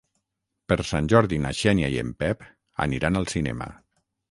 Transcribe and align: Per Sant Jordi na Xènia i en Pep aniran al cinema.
Per 0.71 0.77
Sant 0.91 1.09
Jordi 1.13 1.39
na 1.43 1.51
Xènia 1.59 1.91
i 1.97 2.01
en 2.05 2.11
Pep 2.25 2.43
aniran 2.89 3.23
al 3.23 3.31
cinema. 3.37 3.71